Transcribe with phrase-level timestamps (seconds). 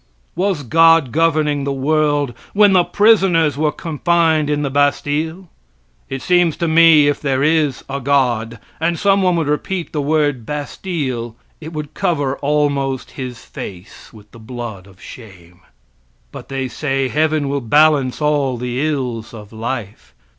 [0.35, 5.47] Was God governing the world when the prisoners were confined in the Bastille?
[6.09, 10.43] It seems to me, if there is a God, and someone would repeat the word
[10.43, 15.59] "Bastille." it would cover almost his face with the blood of shame.
[16.31, 20.15] But they say heaven will balance all the ills of life.